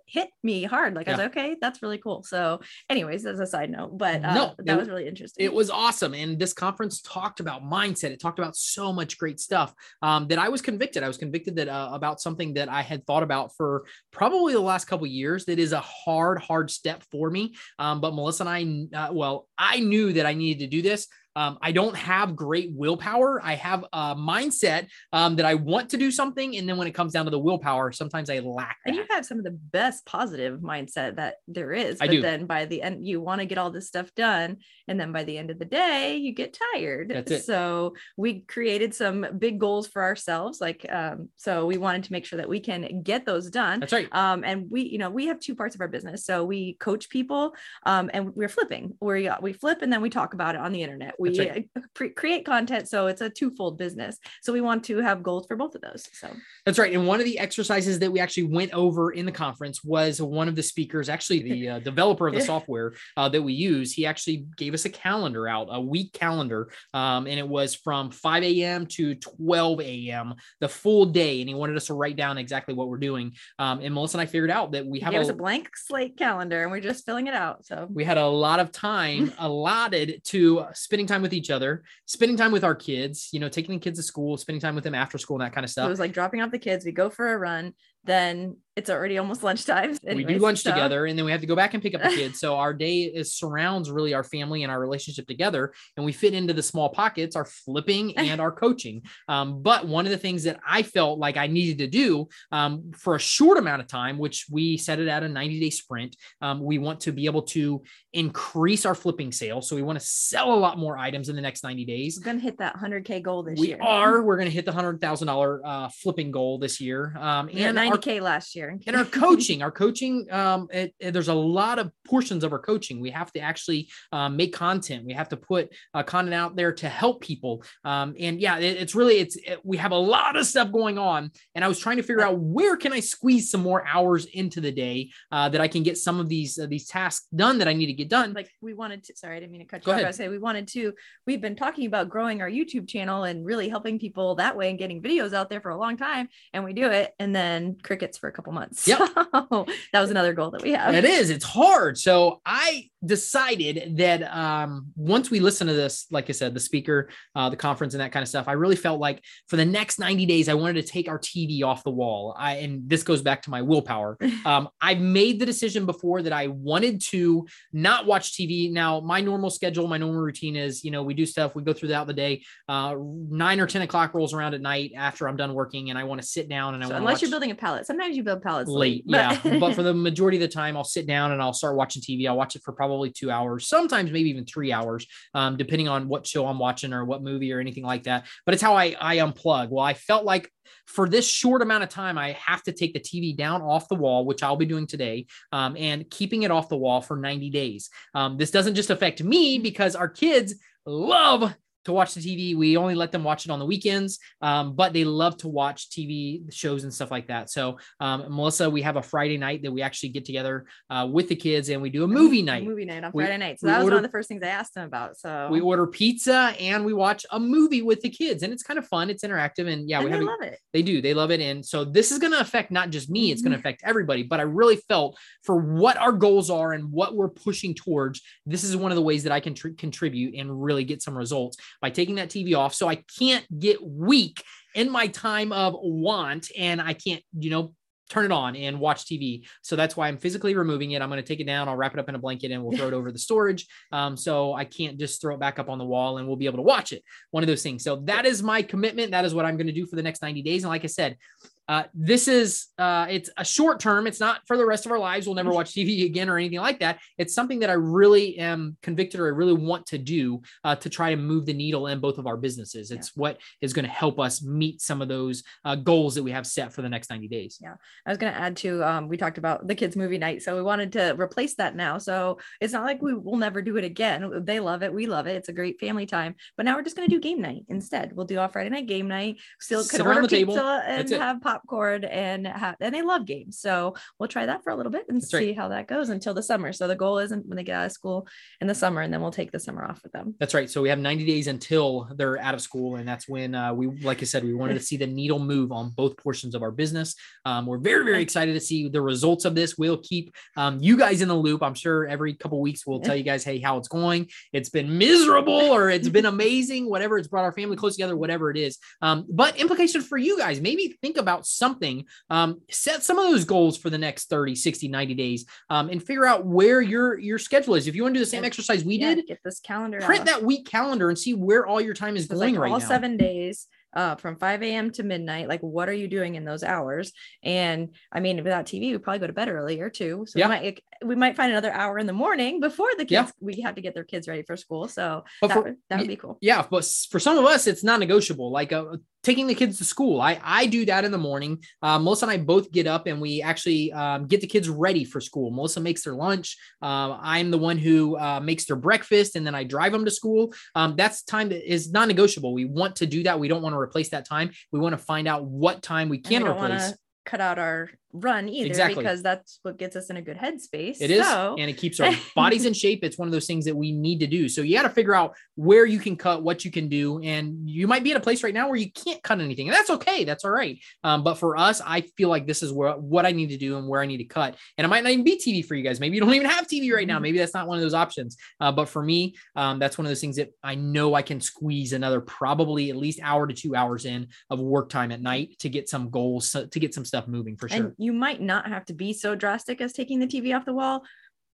hit- 0.05 0.29
me 0.43 0.63
hard 0.63 0.95
like 0.95 1.07
i 1.07 1.11
was 1.11 1.17
like 1.19 1.27
okay 1.35 1.55
that's 1.61 1.81
really 1.83 1.97
cool 1.97 2.23
so 2.23 2.59
anyways 2.89 3.25
as 3.25 3.39
a 3.39 3.45
side 3.47 3.69
note 3.69 3.97
but 3.97 4.23
uh, 4.23 4.33
No, 4.33 4.55
that 4.59 4.73
it- 4.73 4.79
was 4.79 4.87
really 4.89 5.07
interesting 5.07 5.43
It 5.45 5.53
was 5.53 5.69
awesome. 5.69 6.13
And 6.13 6.39
this 6.39 6.46
conference 6.53 7.01
talked 7.01 7.39
about 7.39 7.63
mindset. 7.63 8.11
It 8.11 8.19
talked 8.19 8.39
about 8.39 8.55
so 8.55 8.91
much 8.93 9.17
great 9.17 9.39
stuff 9.39 9.73
um, 10.01 10.27
that 10.27 10.39
I 10.39 10.49
was 10.49 10.61
convicted. 10.61 11.03
I 11.03 11.07
was 11.07 11.17
convicted 11.17 11.55
that 11.57 11.67
uh, 11.67 11.89
about 11.91 12.21
something 12.21 12.53
that 12.55 12.69
I 12.69 12.81
had 12.81 13.05
thought 13.05 13.23
about 13.23 13.55
for 13.55 13.85
probably 14.11 14.53
the 14.53 14.59
last 14.59 14.85
couple 14.85 15.07
years. 15.07 15.45
That 15.45 15.59
is 15.59 15.73
a 15.73 15.81
hard, 15.81 16.39
hard 16.39 16.71
step 16.71 17.03
for 17.11 17.29
me. 17.29 17.55
Um, 17.79 18.01
but 18.01 18.13
Melissa 18.13 18.45
and 18.45 18.95
I, 18.95 19.07
uh, 19.07 19.13
well, 19.13 19.47
I 19.57 19.79
knew 19.79 20.13
that 20.13 20.25
I 20.25 20.33
needed 20.33 20.59
to 20.59 20.67
do 20.67 20.81
this. 20.81 21.07
Um, 21.37 21.59
I 21.61 21.71
don't 21.71 21.95
have 21.95 22.35
great 22.35 22.71
willpower. 22.73 23.39
I 23.43 23.53
have 23.53 23.85
a 23.93 24.15
mindset 24.15 24.87
um, 25.13 25.35
that 25.35 25.45
I 25.45 25.53
want 25.53 25.89
to 25.91 25.97
do 25.97 26.09
something, 26.09 26.57
and 26.57 26.67
then 26.67 26.77
when 26.77 26.87
it 26.87 26.93
comes 26.93 27.13
down 27.13 27.25
to 27.25 27.31
the 27.31 27.39
willpower, 27.39 27.91
sometimes 27.91 28.29
I 28.29 28.39
lack 28.39 28.77
that. 28.83 28.89
and 28.89 28.95
you 28.95 29.05
have 29.11 29.23
some 29.25 29.37
of 29.37 29.43
the 29.43 29.51
best 29.51 30.05
positive 30.05 30.59
mindset 30.61 31.17
that 31.17 31.35
there 31.47 31.73
is 31.73 31.97
I 32.01 32.07
but 32.07 32.11
do. 32.11 32.21
then 32.21 32.45
by 32.45 32.65
the 32.65 32.81
end 32.81 33.05
you 33.05 33.21
want 33.21 33.39
to 33.41 33.45
get 33.45 33.57
all 33.57 33.69
this 33.71 33.87
stuff 33.87 34.13
done 34.15 34.57
and 34.87 34.99
then 34.99 35.11
by 35.11 35.23
the 35.23 35.37
end 35.37 35.51
of 35.51 35.59
the 35.59 35.65
day 35.65 36.17
you 36.17 36.33
get 36.33 36.57
tired 36.73 37.09
That's 37.09 37.31
it. 37.31 37.45
so 37.45 37.93
we 38.15 38.41
created 38.41 38.93
some 38.95 39.25
big 39.37 39.59
goals 39.59 39.87
for 39.87 40.01
ourselves 40.03 40.59
like 40.59 40.85
um, 40.89 41.29
so 41.35 41.65
we 41.65 41.77
wanted 41.77 42.03
to 42.05 42.11
make 42.11 42.25
sure 42.25 42.37
that 42.37 42.49
we 42.49 42.59
can 42.59 43.01
get 43.03 43.25
those 43.25 43.49
done 43.49 43.79
That's 43.79 43.93
right. 43.93 44.07
um, 44.11 44.43
and 44.43 44.69
we 44.69 44.83
you 44.83 44.97
know 44.97 45.09
we 45.09 45.27
have 45.27 45.39
two 45.39 45.55
parts 45.55 45.75
of 45.75 45.81
our 45.81 45.87
business 45.87 46.25
so 46.25 46.43
we 46.43 46.73
coach 46.73 47.09
people 47.09 47.53
um, 47.85 48.09
and 48.13 48.35
we're 48.35 48.49
flipping 48.49 48.95
where 48.99 49.17
we, 49.17 49.51
we 49.51 49.53
flip 49.53 49.81
and 49.81 49.91
then 49.91 50.01
we 50.01 50.09
talk 50.09 50.33
about 50.33 50.55
it 50.55 50.61
on 50.61 50.71
the 50.71 50.81
internet 50.81 51.15
we 51.19 51.26
That's 51.27 51.39
right. 51.39 51.69
uh, 51.75 51.81
pre- 51.93 52.09
create 52.09 52.45
content 52.45 52.87
so 52.89 53.07
it's 53.07 53.21
a 53.21 53.29
twofold 53.29 53.77
business 53.77 54.17
so 54.41 54.53
we 54.53 54.61
want 54.61 54.83
to 54.85 54.97
have 54.99 55.23
goals 55.23 55.45
for 55.47 55.55
both 55.55 55.75
of 55.75 55.81
those 55.81 56.07
so 56.13 56.29
That's 56.65 56.79
right. 56.79 56.93
And 56.93 57.07
one 57.07 57.19
of 57.19 57.25
the 57.25 57.39
exercises 57.39 57.99
that 57.99 58.11
we 58.11 58.19
actually 58.19 58.43
went 58.43 58.73
over 58.73 59.11
in 59.11 59.25
the 59.25 59.31
conference 59.31 59.83
was 59.83 60.21
one 60.21 60.47
of 60.47 60.55
the 60.55 60.63
speakers, 60.63 61.09
actually 61.09 61.43
the 61.43 61.69
uh, 61.69 61.79
developer 61.79 62.27
of 62.27 62.33
the 62.33 62.41
software 62.53 62.93
uh, 63.15 63.29
that 63.29 63.41
we 63.41 63.53
use. 63.53 63.93
He 63.93 64.05
actually 64.05 64.45
gave 64.57 64.73
us 64.73 64.85
a 64.85 64.89
calendar 64.89 65.47
out, 65.47 65.67
a 65.71 65.79
week 65.79 66.13
calendar, 66.13 66.71
um, 66.93 67.27
and 67.27 67.39
it 67.39 67.47
was 67.47 67.75
from 67.75 68.11
5 68.11 68.43
a.m. 68.43 68.85
to 68.87 69.15
12 69.15 69.81
a.m. 69.81 70.35
the 70.59 70.69
full 70.69 71.05
day. 71.05 71.41
And 71.41 71.49
he 71.49 71.55
wanted 71.55 71.77
us 71.77 71.87
to 71.87 71.93
write 71.93 72.15
down 72.15 72.37
exactly 72.37 72.73
what 72.73 72.87
we're 72.87 72.97
doing. 72.97 73.33
Um, 73.59 73.79
and 73.81 73.93
Melissa 73.93 74.17
and 74.17 74.21
I 74.21 74.25
figured 74.25 74.51
out 74.51 74.71
that 74.71 74.85
we 74.85 74.99
have 75.01 75.13
a, 75.13 75.21
a 75.21 75.33
blank 75.33 75.69
slate 75.75 76.17
calendar 76.17 76.63
and 76.63 76.71
we're 76.71 76.79
just 76.79 77.05
filling 77.05 77.27
it 77.27 77.33
out 77.33 77.65
so 77.65 77.87
we 77.91 78.03
had 78.03 78.17
a 78.17 78.27
lot 78.27 78.59
of 78.59 78.71
time 78.71 79.31
allotted 79.39 80.21
to 80.25 80.65
spending 80.73 81.05
time 81.07 81.16
with 81.21 81.33
each 81.33 81.49
other, 81.49 81.83
spending 82.05 82.37
time 82.37 82.51
with 82.51 82.63
our 82.63 82.75
kids, 82.75 83.29
you 83.31 83.39
know, 83.39 83.49
taking 83.49 83.75
the 83.75 83.81
kids 83.81 83.99
to 83.99 84.03
school, 84.03 84.37
spending 84.37 84.61
time 84.61 84.75
with 84.75 84.83
them 84.83 84.95
after 84.95 85.17
school 85.17 85.37
and 85.37 85.45
that 85.45 85.53
kind 85.53 85.63
of 85.63 85.71
So 85.71 85.85
it 85.85 85.89
was 85.89 85.99
like 85.99 86.13
dropping 86.13 86.41
off 86.41 86.51
the 86.51 86.59
kids. 86.59 86.85
We 86.85 86.91
go 86.91 87.09
for 87.09 87.33
a 87.33 87.37
run. 87.37 87.73
Then 88.03 88.57
it's 88.77 88.89
already 88.89 89.17
almost 89.17 89.43
lunchtime. 89.43 89.97
we 90.03 90.23
do 90.23 90.37
lunch 90.37 90.61
so- 90.61 90.71
together 90.71 91.05
and 91.07 91.17
then 91.17 91.25
we 91.25 91.31
have 91.31 91.41
to 91.41 91.47
go 91.47 91.55
back 91.55 91.73
and 91.73 91.83
pick 91.83 91.95
up 91.95 92.01
the 92.01 92.09
kids. 92.09 92.37
So 92.47 92.55
our 92.55 92.73
day 92.73 93.01
is 93.03 93.33
surrounds 93.33 93.89
really 93.89 94.13
our 94.13 94.23
family 94.23 94.61
and 94.61 94.71
our 94.71 94.79
relationship 94.79 95.27
together 95.27 95.73
and 95.95 96.05
we 96.05 96.11
fit 96.11 96.35
into 96.35 96.53
the 96.53 96.61
small 96.61 96.89
pockets 96.89 97.35
our 97.35 97.45
flipping 97.45 98.15
and 98.17 98.39
our 98.39 98.51
coaching. 98.51 99.01
Um, 99.27 99.63
but 99.63 99.87
one 99.87 100.05
of 100.05 100.11
the 100.11 100.17
things 100.17 100.43
that 100.43 100.59
i 100.67 100.83
felt 100.83 101.17
like 101.17 101.35
i 101.35 101.47
needed 101.47 101.79
to 101.79 101.87
do 101.87 102.27
um, 102.51 102.91
for 102.95 103.15
a 103.15 103.19
short 103.19 103.57
amount 103.57 103.81
of 103.81 103.87
time 103.87 104.17
which 104.17 104.45
we 104.51 104.77
set 104.77 104.99
it 104.99 105.07
at 105.07 105.23
a 105.23 105.29
90 105.29 105.59
day 105.59 105.69
sprint 105.71 106.15
um, 106.41 106.61
we 106.61 106.77
want 106.77 106.99
to 107.01 107.11
be 107.11 107.25
able 107.25 107.41
to 107.41 107.81
increase 108.13 108.85
our 108.85 108.95
flipping 108.95 109.31
sales. 109.31 109.69
So 109.69 109.75
we 109.75 109.83
want 109.83 109.99
to 109.99 110.05
sell 110.05 110.53
a 110.53 110.55
lot 110.55 110.77
more 110.77 110.97
items 110.97 111.29
in 111.29 111.35
the 111.35 111.41
next 111.41 111.63
90 111.63 111.85
days. 111.85 112.19
We're 112.19 112.25
gonna 112.25 112.39
hit 112.39 112.57
that 112.57 112.75
100k 112.75 113.21
goal 113.21 113.43
this 113.43 113.59
we 113.59 113.69
year. 113.69 113.77
We 113.77 113.87
are. 113.87 114.23
We're 114.23 114.37
going 114.37 114.47
to 114.47 114.53
hit 114.53 114.65
the 114.65 114.71
$100000 114.71 115.59
uh, 115.63 115.89
flipping 115.89 116.31
goal 116.31 116.59
this 116.59 116.81
year. 116.81 117.15
Um, 117.17 117.49
and 117.53 117.77
90k 117.77 118.21
last 118.21 118.55
year. 118.55 118.66
And 118.87 118.95
our 118.95 119.05
coaching 119.05 119.61
our 119.61 119.71
coaching 119.71 120.25
um 120.31 120.67
it, 120.71 120.93
it- 120.99 121.11
there's 121.13 121.27
a 121.29 121.33
lot 121.33 121.79
of 121.79 121.91
portions 122.05 122.43
of 122.43 122.51
our 122.53 122.59
coaching. 122.59 122.99
We 123.01 123.11
have 123.11 123.31
to 123.33 123.39
actually 123.39 123.89
um, 124.11 124.35
make 124.37 124.53
content. 124.53 125.05
We 125.05 125.13
have 125.13 125.29
to 125.29 125.37
put 125.37 125.73
uh, 125.93 126.03
content 126.03 126.33
out 126.33 126.55
there 126.55 126.71
to 126.73 126.87
help 126.87 127.21
people. 127.21 127.63
Um, 127.83 128.13
and 128.19 128.39
yeah 128.39 128.57
it- 128.59 128.77
it's 128.77 128.95
really 128.95 129.17
it's 129.17 129.35
it- 129.37 129.59
we 129.63 129.77
have 129.77 129.91
a 129.91 129.97
lot 129.97 130.35
of 130.35 130.45
stuff 130.45 130.71
going 130.71 130.97
on. 130.97 131.31
And 131.55 131.63
i 131.65 131.67
was 131.67 131.79
trying 131.79 131.97
to 131.97 132.03
figure 132.03 132.21
out 132.23 132.39
where 132.39 132.75
can 132.77 132.93
i 132.93 132.99
squeeze 133.01 133.49
some 133.51 133.61
more 133.61 133.85
hours 133.87 134.25
into 134.25 134.59
the 134.61 134.71
day 134.71 135.09
uh, 135.31 135.49
that 135.49 135.61
i 135.61 135.67
can 135.67 135.83
get 135.83 135.97
some 135.97 136.19
of 136.19 136.27
these 136.29 136.57
uh, 136.59 136.65
these 136.67 136.87
tasks 136.87 137.27
done 137.35 137.57
that 137.59 137.67
i 137.67 137.73
need 137.73 137.87
to 137.87 137.93
get 137.93 138.09
done. 138.09 138.33
Like 138.33 138.49
we 138.61 138.73
wanted 138.73 139.03
to 139.05 139.15
sorry 139.15 139.37
i 139.37 139.39
didn't 139.39 139.51
mean 139.51 139.61
to 139.61 139.67
cut 139.67 139.85
you 139.85 139.91
off. 139.93 140.07
i 140.07 140.11
say 140.11 140.27
we 140.29 140.37
wanted 140.39 140.67
to 140.69 140.93
we've 141.25 141.41
been 141.41 141.55
talking 141.55 141.85
about 141.87 142.09
growing 142.09 142.41
our 142.41 142.49
youtube 142.49 142.87
channel 142.87 143.23
and 143.23 143.45
really 143.45 143.67
helping 143.69 143.99
people 143.99 144.35
that 144.35 144.55
way 144.57 144.69
and 144.69 144.79
getting 144.79 145.01
videos 145.01 145.33
out 145.33 145.49
there 145.49 145.61
for 145.61 145.71
a 145.71 145.77
long 145.77 145.97
time 145.97 146.27
and 146.53 146.63
we 146.63 146.73
do 146.73 146.87
it 146.89 147.11
and 147.19 147.35
then 147.35 147.77
crickets 147.83 148.17
for 148.17 148.27
a 148.29 148.31
couple 148.31 148.51
months. 148.57 148.87
Yep. 148.87 148.99
So 149.37 149.65
that 149.93 150.01
was 150.01 150.09
another 150.09 150.33
goal 150.33 150.51
that 150.51 150.63
we 150.63 150.71
have. 150.71 150.93
It 150.93 151.05
is. 151.05 151.29
It's 151.29 151.45
hard. 151.45 151.97
So 151.97 152.41
I 152.45 152.89
decided 153.05 153.97
that 153.97 154.23
um, 154.35 154.87
once 154.95 155.29
we 155.29 155.39
listen 155.39 155.67
to 155.67 155.73
this, 155.73 156.07
like 156.11 156.29
I 156.29 156.33
said, 156.33 156.53
the 156.53 156.59
speaker, 156.59 157.09
uh, 157.35 157.49
the 157.49 157.55
conference, 157.55 157.93
and 157.93 158.01
that 158.01 158.11
kind 158.11 158.23
of 158.23 158.27
stuff, 158.27 158.47
I 158.47 158.53
really 158.53 158.75
felt 158.75 158.99
like 158.99 159.23
for 159.47 159.55
the 159.55 159.65
next 159.65 159.99
90 159.99 160.25
days, 160.25 160.49
I 160.49 160.55
wanted 160.55 160.85
to 160.85 160.91
take 160.91 161.07
our 161.07 161.19
TV 161.19 161.63
off 161.63 161.83
the 161.83 161.91
wall. 161.91 162.35
I, 162.37 162.55
and 162.55 162.89
this 162.89 163.03
goes 163.03 163.21
back 163.21 163.43
to 163.43 163.49
my 163.49 163.61
willpower. 163.61 164.17
Um, 164.45 164.69
I've 164.79 165.01
made 165.01 165.39
the 165.39 165.45
decision 165.45 165.85
before 165.85 166.21
that 166.21 166.31
I 166.31 166.47
wanted 166.47 167.01
to 167.09 167.47
not 167.73 168.05
watch 168.05 168.31
TV. 168.31 168.71
Now, 168.71 169.01
my 169.01 169.19
normal 169.19 169.49
schedule, 169.49 169.87
my 169.87 169.97
normal 169.97 170.21
routine 170.21 170.55
is, 170.55 170.85
you 170.85 170.91
know, 170.91 171.03
we 171.03 171.13
do 171.13 171.25
stuff, 171.25 171.53
we 171.53 171.63
go 171.63 171.73
throughout 171.73 172.07
the 172.07 172.13
day. 172.13 172.43
Uh, 172.69 172.95
nine 173.29 173.59
or 173.59 173.67
10 173.67 173.81
o'clock 173.81 174.13
rolls 174.13 174.33
around 174.33 174.53
at 174.53 174.61
night 174.61 174.93
after 174.95 175.27
I'm 175.27 175.35
done 175.35 175.53
working, 175.53 175.89
and 175.89 175.99
I 175.99 176.05
want 176.05 176.21
to 176.21 176.27
sit 176.27 176.47
down 176.47 176.75
and 176.75 176.83
I 176.83 176.87
So 176.87 176.93
want 176.93 177.01
unless 177.01 177.15
watch 177.15 177.21
you're 177.23 177.31
building 177.31 177.51
a 177.51 177.55
pallet, 177.55 177.85
sometimes 177.85 178.15
you 178.15 178.23
build 178.23 178.41
pallets 178.47 178.69
late. 178.69 179.03
but- 179.07 179.43
Yeah. 179.45 179.59
but 179.59 179.73
for 179.75 179.83
the 179.89 179.93
majority 179.93 180.37
of 180.37 180.41
the 180.41 180.47
time, 180.47 180.75
I'll 180.77 180.83
sit 180.83 181.05
down 181.07 181.31
and 181.31 181.41
I'll 181.41 181.53
start 181.53 181.75
watching 181.75 182.01
TV. 182.01 182.27
I'll 182.27 182.37
watch 182.37 182.55
it 182.55 182.61
for 182.63 182.71
probably 182.73 183.09
two 183.11 183.29
hours, 183.31 183.67
sometimes 183.67 184.11
maybe 184.11 184.29
even 184.29 184.45
three 184.45 184.71
hours, 184.71 185.05
um, 185.33 185.57
depending 185.57 185.87
on 185.87 186.07
what 186.07 186.25
show 186.25 186.45
I'm 186.47 186.59
watching 186.59 186.93
or 186.93 187.05
what 187.05 187.21
movie 187.23 187.51
or 187.51 187.59
anything 187.59 187.83
like 187.83 188.03
that. 188.03 188.27
But 188.45 188.53
it's 188.53 188.63
how 188.63 188.75
I, 188.75 188.95
I 188.99 189.17
unplug. 189.17 189.69
Well, 189.69 189.83
I 189.85 189.93
felt 189.93 190.25
like 190.25 190.51
for 190.85 191.07
this 191.07 191.27
short 191.29 191.61
amount 191.61 191.83
of 191.83 191.89
time, 191.89 192.17
I 192.17 192.31
have 192.33 192.63
to 192.63 192.71
take 192.71 192.93
the 192.93 192.99
TV 192.99 193.35
down 193.35 193.61
off 193.61 193.87
the 193.89 193.95
wall, 193.95 194.25
which 194.25 194.43
I'll 194.43 194.55
be 194.57 194.65
doing 194.65 194.87
today, 194.87 195.27
um, 195.51 195.75
and 195.77 196.09
keeping 196.09 196.43
it 196.43 196.51
off 196.51 196.69
the 196.69 196.77
wall 196.77 197.01
for 197.01 197.17
90 197.17 197.49
days. 197.49 197.89
Um, 198.15 198.37
this 198.37 198.51
doesn't 198.51 198.75
just 198.75 198.89
affect 198.89 199.21
me 199.23 199.59
because 199.59 199.95
our 199.95 200.09
kids 200.09 200.55
love 200.85 201.53
to 201.87 201.93
watch 201.93 202.13
the 202.13 202.21
TV. 202.21 202.55
We 202.55 202.77
only 202.77 202.95
let 202.95 203.11
them 203.11 203.23
watch 203.23 203.45
it 203.45 203.51
on 203.51 203.59
the 203.59 203.65
weekends, 203.65 204.19
um, 204.41 204.75
but 204.75 204.93
they 204.93 205.03
love 205.03 205.35
to 205.37 205.47
watch 205.47 205.89
TV 205.89 206.41
shows 206.53 206.83
and 206.83 206.93
stuff 206.93 207.11
like 207.11 207.27
that. 207.27 207.49
So, 207.49 207.79
um, 207.99 208.25
Melissa, 208.29 208.69
we 208.69 208.81
have 208.83 208.95
a 208.97 209.01
Friday 209.01 209.37
night 209.37 209.63
that 209.63 209.71
we 209.71 209.81
actually 209.81 210.09
get 210.09 210.25
together 210.25 210.65
uh, 210.89 211.07
with 211.11 211.27
the 211.29 211.35
kids 211.35 211.69
and 211.69 211.81
we 211.81 211.89
do 211.89 212.03
a 212.03 212.07
movie 212.07 212.41
night. 212.41 212.63
Movie 212.63 212.85
night 212.85 213.03
on 213.03 213.11
We- 213.13 213.23
Friday 213.23 213.37
night. 213.37 213.59
So 213.59 213.67
that 213.67 213.77
was 213.79 213.85
order- 213.85 213.95
one 213.97 214.05
of 214.05 214.09
the 214.11 214.15
first 214.15 214.27
things 214.29 214.43
I 214.43 214.47
asked 214.47 214.75
them 214.75 214.85
about. 214.85 215.17
So 215.17 215.47
We 215.51 215.59
order 215.61 215.87
pizza 215.87 216.53
and 216.59 216.85
we 216.85 216.93
watch 216.93 217.25
a 217.31 217.39
movie 217.39 217.81
with 217.81 218.01
the 218.01 218.09
kids, 218.09 218.43
and 218.43 218.53
it's 218.53 218.63
kind 218.63 218.77
of 218.77 218.85
fun. 218.87 219.09
It's 219.09 219.23
interactive, 219.23 219.67
and 219.71 219.89
yeah, 219.89 219.97
and 219.99 220.05
we 220.05 220.11
they 220.11 220.17
have 220.17 220.25
love 220.25 220.41
it. 220.41 220.59
they 220.73 220.81
do. 220.81 221.01
They 221.01 221.13
love 221.13 221.31
it. 221.31 221.39
And 221.41 221.65
so 221.65 221.83
this 221.83 222.11
is 222.11 222.19
going 222.19 222.33
to 222.33 222.39
affect 222.39 222.69
not 222.71 222.89
just 222.89 223.09
me, 223.09 223.31
it's 223.31 223.41
going 223.41 223.47
Mm-hmm. 223.53 223.61
to 223.63 223.69
affect 223.69 223.81
everybody. 223.85 224.23
But 224.23 224.39
I 224.41 224.43
really 224.43 224.75
felt 224.89 225.17
for 225.43 225.55
what 225.57 225.95
our 225.97 226.11
goals 226.11 226.49
are 226.49 226.73
and 226.73 226.91
what 226.91 227.15
we're 227.15 227.29
pushing 227.29 227.73
towards, 227.73 228.21
this 228.45 228.63
is 228.65 228.75
one 228.75 228.91
of 228.91 228.95
the 228.97 229.01
ways 229.01 229.23
that 229.23 229.31
I 229.31 229.39
can 229.39 229.53
tr- 229.53 229.69
contribute 229.77 230.35
and 230.35 230.61
really 230.61 230.83
get 230.83 231.01
some 231.01 231.17
results 231.17 231.57
by 231.81 231.89
taking 231.89 232.15
that 232.15 232.29
TV 232.29 232.55
off. 232.55 232.73
So 232.73 232.87
I 232.87 233.03
can't 233.17 233.45
get 233.59 233.83
weak 233.83 234.43
in 234.75 234.89
my 234.89 235.07
time 235.07 235.51
of 235.51 235.75
want 235.77 236.51
and 236.57 236.81
I 236.81 236.93
can't, 236.93 237.23
you 237.37 237.49
know, 237.49 237.73
turn 238.09 238.25
it 238.25 238.31
on 238.31 238.55
and 238.55 238.79
watch 238.79 239.05
TV. 239.05 239.45
So 239.61 239.75
that's 239.75 239.97
why 239.97 240.07
I'm 240.07 240.17
physically 240.17 240.55
removing 240.55 240.91
it. 240.91 241.01
I'm 241.01 241.09
going 241.09 241.21
to 241.21 241.27
take 241.27 241.39
it 241.39 241.47
down. 241.47 241.67
I'll 241.67 241.75
wrap 241.75 241.93
it 241.93 241.99
up 241.99 242.09
in 242.09 242.15
a 242.15 242.19
blanket 242.19 242.51
and 242.51 242.63
we'll 242.63 242.77
throw 242.77 242.87
it 242.87 242.93
over 242.93 243.11
the 243.11 243.19
storage. 243.19 243.67
Um, 243.91 244.15
so 244.15 244.53
I 244.53 244.65
can't 244.65 244.97
just 244.97 245.21
throw 245.21 245.35
it 245.35 245.39
back 245.39 245.59
up 245.59 245.69
on 245.69 245.77
the 245.77 245.85
wall 245.85 246.17
and 246.17 246.27
we'll 246.27 246.37
be 246.37 246.45
able 246.45 246.57
to 246.57 246.63
watch 246.63 246.93
it. 246.93 247.03
One 247.31 247.43
of 247.43 247.47
those 247.47 247.63
things. 247.63 247.83
So 247.83 247.97
that 248.05 248.25
is 248.25 248.41
my 248.41 248.61
commitment. 248.61 249.11
That 249.11 249.25
is 249.25 249.33
what 249.33 249.45
I'm 249.45 249.57
going 249.57 249.67
to 249.67 249.73
do 249.73 249.85
for 249.85 249.95
the 249.95 250.03
next 250.03 250.21
90 250.21 250.41
days. 250.41 250.63
And 250.63 250.69
like 250.69 250.83
I 250.83 250.87
said, 250.87 251.17
uh, 251.67 251.83
this 251.93 252.27
is 252.27 252.67
uh, 252.77 253.07
it's 253.09 253.29
a 253.37 253.43
short 253.43 253.79
term. 253.79 254.07
It's 254.07 254.19
not 254.19 254.41
for 254.47 254.57
the 254.57 254.65
rest 254.65 254.85
of 254.85 254.91
our 254.91 254.99
lives. 254.99 255.25
We'll 255.25 255.35
never 255.35 255.51
watch 255.51 255.73
TV 255.73 256.05
again 256.05 256.29
or 256.29 256.37
anything 256.37 256.59
like 256.59 256.79
that. 256.79 256.99
It's 257.17 257.33
something 257.33 257.59
that 257.59 257.69
I 257.69 257.73
really 257.73 258.37
am 258.37 258.77
convicted 258.81 259.19
or 259.19 259.25
I 259.25 259.31
really 259.31 259.53
want 259.53 259.85
to 259.87 259.97
do 259.97 260.41
uh, 260.63 260.75
to 260.77 260.89
try 260.89 261.11
to 261.11 261.17
move 261.17 261.45
the 261.45 261.53
needle 261.53 261.87
in 261.87 261.99
both 261.99 262.17
of 262.17 262.27
our 262.27 262.37
businesses. 262.37 262.91
It's 262.91 263.15
what 263.15 263.39
is 263.61 263.73
going 263.73 263.85
to 263.85 263.91
help 263.91 264.19
us 264.19 264.41
meet 264.43 264.81
some 264.81 265.01
of 265.01 265.07
those 265.07 265.43
uh, 265.65 265.75
goals 265.75 266.15
that 266.15 266.23
we 266.23 266.31
have 266.31 266.47
set 266.47 266.71
for 266.71 266.81
the 266.81 266.89
next 266.89 267.09
90 267.09 267.27
days. 267.27 267.57
Yeah, 267.61 267.75
I 268.05 268.09
was 268.09 268.17
going 268.17 268.33
to 268.33 268.39
add 268.39 268.55
to, 268.57 268.83
um, 268.83 269.07
we 269.07 269.17
talked 269.17 269.37
about 269.37 269.67
the 269.67 269.75
kids 269.75 269.95
movie 269.95 270.17
night. 270.17 270.43
So 270.43 270.55
we 270.55 270.61
wanted 270.61 270.93
to 270.93 271.15
replace 271.19 271.55
that 271.55 271.75
now. 271.75 271.97
So 271.97 272.39
it's 272.61 272.73
not 272.73 272.83
like 272.83 273.01
we 273.01 273.13
will 273.13 273.37
never 273.37 273.61
do 273.61 273.77
it 273.77 273.83
again. 273.83 274.43
They 274.45 274.59
love 274.59 274.83
it. 274.83 274.93
We 274.93 275.05
love 275.05 275.27
it. 275.27 275.35
It's 275.35 275.49
a 275.49 275.53
great 275.53 275.79
family 275.79 276.05
time, 276.05 276.35
but 276.55 276.63
now 276.63 276.75
we're 276.75 276.83
just 276.83 276.95
going 276.95 277.09
to 277.09 277.15
do 277.15 277.19
game 277.19 277.41
night 277.41 277.65
instead. 277.67 278.13
We'll 278.13 278.25
do 278.25 278.39
our 278.39 278.49
Friday 278.49 278.69
night 278.69 278.87
game 278.87 279.07
night. 279.07 279.37
Still 279.59 279.83
Sit 279.83 280.01
around 280.01 280.15
order 280.15 280.27
the 280.27 280.35
table. 280.35 280.57
and 280.57 280.99
That's 280.99 281.11
it. 281.11 281.19
have 281.19 281.41
popcorn 281.57 282.03
and 282.03 282.47
have, 282.47 282.75
and 282.79 282.93
they 282.93 283.01
love 283.01 283.25
games. 283.25 283.59
So 283.59 283.95
we'll 284.19 284.29
try 284.29 284.45
that 284.45 284.63
for 284.63 284.71
a 284.71 284.75
little 284.75 284.91
bit 284.91 285.05
and 285.09 285.21
That's 285.21 285.33
right. 285.33 285.41
see 285.41 285.53
how 285.53 285.69
that 285.69 285.87
goes 285.87 286.09
until 286.09 286.33
the 286.33 286.43
summer. 286.43 286.71
So 286.73 286.87
the 286.87 286.95
goal 286.95 287.19
isn't 287.19 287.47
when 287.47 287.57
they 287.57 287.63
get 287.63 287.75
out 287.75 287.85
of 287.87 287.91
school 287.91 288.27
in 288.61 288.67
the 288.67 288.75
summer 288.75 289.01
and 289.01 289.13
then 289.13 289.21
we'll 289.21 289.31
take 289.31 289.51
the 289.51 289.59
summer 289.59 289.83
off 289.83 290.01
with 290.03 290.11
them. 290.11 290.35
That's 290.39 290.53
right. 290.53 290.69
So 290.69 290.81
we 290.81 290.89
have 290.89 290.99
90 290.99 291.25
days 291.25 291.47
until 291.47 292.09
they're 292.15 292.39
out 292.39 292.53
of 292.53 292.61
school. 292.61 292.95
And 292.95 293.07
that's 293.07 293.27
when 293.27 293.55
uh, 293.55 293.73
we, 293.73 293.87
like 294.01 294.21
I 294.21 294.25
said, 294.25 294.43
we 294.43 294.53
wanted 294.53 294.75
to 294.75 294.79
see 294.79 294.97
the 294.97 295.07
needle 295.07 295.39
move 295.39 295.71
on 295.71 295.89
both 295.91 296.17
portions 296.17 296.55
of 296.55 296.61
our 296.61 296.71
business. 296.71 297.15
Um, 297.45 297.65
we're 297.65 297.77
very, 297.77 298.03
very 298.03 298.21
excited 298.21 298.53
to 298.53 298.59
see 298.59 298.89
the 298.89 299.01
results 299.01 299.45
of 299.45 299.55
this. 299.55 299.77
We'll 299.77 299.97
keep 299.97 300.33
um, 300.55 300.79
you 300.79 300.97
guys 300.97 301.21
in 301.21 301.27
the 301.27 301.35
loop. 301.35 301.63
I'm 301.63 301.73
sure 301.73 302.07
every 302.07 302.33
couple 302.33 302.61
weeks 302.61 302.85
we'll 302.85 303.01
tell 303.01 303.15
you 303.15 303.23
guys, 303.23 303.43
hey, 303.43 303.59
how 303.59 303.77
it's 303.77 303.87
going. 303.87 304.29
It's 304.53 304.69
been 304.69 304.97
miserable 304.97 305.53
or 305.53 305.89
it's 305.89 306.09
been 306.09 306.25
amazing, 306.25 306.89
whatever. 306.89 307.17
It's 307.17 307.27
brought 307.27 307.43
our 307.43 307.53
family 307.53 307.75
close 307.75 307.95
together, 307.95 308.15
whatever 308.15 308.51
it 308.51 308.57
is. 308.57 308.77
Um, 309.01 309.25
but 309.29 309.57
implication 309.57 310.01
for 310.01 310.17
you 310.17 310.37
guys, 310.37 310.61
maybe 310.61 310.97
think 311.01 311.17
about 311.17 311.46
something, 311.47 312.05
um, 312.29 312.61
set 312.69 313.03
some 313.03 313.17
of 313.17 313.29
those 313.31 313.45
goals 313.45 313.77
for 313.77 313.89
the 313.89 313.97
next 313.97 314.29
30, 314.29 314.55
60, 314.55 314.87
90 314.87 315.13
days 315.13 315.45
um, 315.69 315.89
and 315.89 316.03
figure 316.03 316.25
out 316.25 316.45
where 316.45 316.81
your, 316.81 317.17
your 317.19 317.39
schedule 317.39 317.75
is. 317.75 317.87
If 317.87 317.95
you 317.95 318.03
want 318.03 318.13
to 318.15 318.19
do 318.19 318.23
the 318.25 318.29
same 318.29 318.43
Yeah. 318.43 318.47
exercise 318.47 318.83
we 318.83 318.97
Yeah, 318.97 319.15
did, 319.15 319.27
get 319.27 319.39
this 319.43 319.59
calendar 319.59 319.99
print 320.01 320.21
out. 320.21 320.25
that 320.27 320.43
week 320.43 320.65
calendar 320.67 321.09
and 321.09 321.17
see 321.17 321.33
where 321.33 321.65
all 321.65 321.81
your 321.81 321.93
time 321.93 322.15
is 322.17 322.27
going 322.27 322.53
like 322.55 322.61
right 322.61 322.71
all 322.71 322.79
now. 322.79 322.85
seven 322.87 323.17
days 323.17 323.67
uh, 323.95 324.15
from 324.15 324.37
5 324.37 324.61
a.m. 324.63 324.91
to 324.91 325.01
midnight. 325.01 325.47
Like, 325.47 325.61
what 325.61 325.89
are 325.89 325.93
you 325.93 326.07
doing 326.07 326.35
in 326.35 326.45
those 326.45 326.61
hours? 326.63 327.13
And 327.41 327.95
I 328.11 328.19
mean, 328.19 328.43
without 328.43 328.65
TV, 328.65 328.91
we 328.91 328.97
probably 328.99 329.19
go 329.19 329.27
to 329.27 329.33
bed 329.33 329.47
earlier 329.49 329.89
too. 329.89 330.25
So 330.27 330.37
Yeah. 330.37 330.47
we 330.49 330.55
might 330.55 330.83
we 331.05 331.15
might 331.15 331.35
find 331.35 331.51
another 331.51 331.71
hour 331.71 331.97
in 331.97 332.05
the 332.05 332.13
morning 332.13 332.59
before 332.59 332.89
the 332.97 333.05
kids. 333.05 333.11
Yeah. 333.11 333.29
We 333.39 333.61
have 333.61 333.75
to 333.75 333.81
get 333.81 333.93
their 333.95 334.03
kids 334.03 334.27
ready 334.27 334.43
for 334.43 334.55
school. 334.57 334.87
So 334.87 335.23
that, 335.41 335.51
for- 335.51 335.61
would, 335.61 335.75
that 335.89 335.99
would 335.99 336.07
be 336.07 336.15
cool. 336.15 336.37
yeah, 336.41 336.65
but 336.69 336.85
for 337.09 337.19
some 337.19 337.37
of 337.37 337.45
us, 337.45 337.65
it's 337.65 337.83
non-negotiable. 337.83 338.51
Like 338.51 338.71
uh, 338.73 338.97
taking 339.27 339.45
the 339.45 339.53
kids 339.53 339.77
to 339.77 339.83
school. 339.83 340.21
I 340.21 340.39
I 340.41 340.65
do 340.67 340.85
that 340.85 341.03
in 341.03 341.11
the 341.11 341.17
morning. 341.17 341.61
Uh, 341.81 341.99
Melissa 341.99 342.25
and 342.25 342.31
I 342.31 342.37
both 342.37 342.71
get 342.71 342.87
up 342.87 343.07
and 343.07 343.19
we 343.19 343.41
actually 343.41 343.91
um, 343.91 344.25
get 344.25 344.39
the 344.39 344.47
kids 344.47 344.69
ready 344.69 345.03
for 345.03 345.19
school. 345.19 345.51
Melissa 345.51 345.81
makes 345.81 346.03
their 346.03 346.13
lunch. 346.13 346.55
Uh, 346.81 347.17
I'm 347.21 347.51
the 347.51 347.57
one 347.57 347.77
who 347.77 348.17
uh, 348.17 348.39
makes 348.39 348.65
their 348.65 348.77
breakfast, 348.77 349.35
and 349.35 349.45
then 349.45 349.53
I 349.53 349.65
drive 349.65 349.91
them 349.91 350.05
to 350.05 350.11
school. 350.11 350.53
Um, 350.75 350.95
that's 350.95 351.23
time 351.23 351.49
that 351.49 351.69
is 351.69 351.91
non-negotiable. 351.91 352.53
We 352.53 352.65
want 352.65 352.95
to 352.97 353.05
do 353.05 353.23
that. 353.23 353.37
We 353.37 353.49
don't 353.49 353.61
want 353.61 353.73
to 353.73 353.79
replace 353.79 354.09
that 354.11 354.25
time. 354.25 354.51
We 354.71 354.79
want 354.79 354.93
to 354.93 354.97
find 354.97 355.27
out 355.27 355.43
what 355.43 355.83
time 355.83 356.07
we 356.07 356.19
can 356.19 356.43
replace. 356.47 356.93
cut 357.25 357.41
out 357.41 357.59
our 357.59 357.89
run 358.23 358.49
either 358.49 358.67
Exactly. 358.67 359.03
because 359.03 359.21
that's 359.23 359.59
what 359.63 359.77
gets 359.77 359.95
us 359.95 360.09
in 360.09 360.17
a 360.17 360.21
good 360.21 360.37
headspace. 360.37 360.97
It 361.01 361.11
is, 361.11 361.25
So, 361.25 361.55
and 361.57 361.69
it 361.69 361.77
keeps 361.77 361.99
our 361.99 362.11
bodies 362.35 362.65
in 362.65 362.73
shape. 362.73 363.03
It's 363.03 363.17
one 363.17 363.27
of 363.27 363.31
those 363.31 363.45
things 363.45 363.65
that 363.65 363.75
we 363.75 363.91
need 363.91 364.19
to 364.19 364.27
do. 364.27 364.47
So 364.49 364.61
you 364.61 364.75
got 364.75 364.83
to 364.83 364.89
figure 364.89 365.13
out 365.15 365.35
where 365.55 365.85
you 365.85 365.99
can 365.99 366.15
cut, 366.15 366.43
what 366.43 366.63
you 366.65 366.71
can 366.71 366.87
do, 366.89 367.21
and 367.21 367.69
you 367.69 367.87
might 367.87 368.03
be 368.03 368.11
at 368.11 368.17
a 368.17 368.21
place 368.21 368.43
right 368.43 368.53
now 368.53 368.67
where 368.67 368.77
you 368.77 368.91
can't 368.91 369.21
cut 369.23 369.39
anything, 369.39 369.67
and 369.67 369.75
that's 369.75 369.89
okay. 369.89 370.23
That's 370.23 370.45
all 370.45 370.51
right. 370.51 370.79
Um, 371.03 371.23
but 371.23 371.35
for 371.35 371.57
us, 371.57 371.81
I 371.85 372.01
feel 372.17 372.29
like 372.29 372.47
this 372.47 372.63
is 372.63 372.71
where 372.71 372.93
what 372.93 373.25
I 373.25 373.31
need 373.31 373.49
to 373.49 373.57
do 373.57 373.77
and 373.77 373.87
where 373.87 374.01
I 374.01 374.05
need 374.05 374.17
to 374.17 374.25
cut. 374.25 374.55
And 374.77 374.85
it 374.85 374.87
might 374.87 375.03
not 375.03 375.11
even 375.11 375.23
be 375.23 375.37
TV 375.37 375.65
for 375.65 375.75
you 375.75 375.83
guys. 375.83 375.99
Maybe 375.99 376.15
you 376.15 376.21
don't 376.21 376.33
even 376.33 376.49
have 376.49 376.67
TV 376.67 376.93
right 376.93 377.07
now. 377.07 377.19
Mhm. 377.19 377.23
Maybe 377.23 377.37
that's 377.37 377.53
not 377.53 377.67
one 377.67 377.77
of 377.77 377.81
those 377.83 377.93
options. 377.93 378.37
Uh, 378.59 378.71
but 378.71 378.87
for 378.89 379.03
me, 379.03 379.35
um, 379.55 379.79
that's 379.79 379.97
one 379.97 380.05
of 380.05 380.09
those 380.09 380.21
things 380.21 380.35
that 380.37 380.49
I 380.63 380.75
know 380.75 381.13
I 381.13 381.21
can 381.21 381.39
squeeze 381.41 381.93
another 381.93 382.21
probably 382.21 382.89
at 382.89 382.95
least 382.95 383.19
hour 383.23 383.47
to 383.47 383.53
two 383.53 383.75
hours 383.75 384.05
in 384.05 384.27
of 384.49 384.59
work 384.59 384.89
time 384.89 385.11
at 385.11 385.21
night 385.21 385.57
to 385.59 385.69
get 385.69 385.89
some 385.89 386.09
goals 386.09 386.51
to 386.51 386.79
get 386.79 386.93
some 386.93 387.05
stuff 387.05 387.27
moving 387.27 387.57
for 387.57 387.67
sure. 387.69 387.93
You 388.07 388.13
might 388.13 388.41
not 388.41 388.69
have 388.69 388.85
to 388.85 388.93
be 388.93 389.11
so 389.11 389.35
drastic 389.35 389.81
as 389.81 389.91
taking 389.91 390.17
the 390.17 390.25
TV 390.25 390.55
off 390.55 390.63
the 390.63 390.73
wall, 390.73 391.03